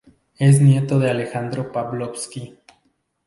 [0.39, 2.57] Es nieto de Alejandro Pavlovsky.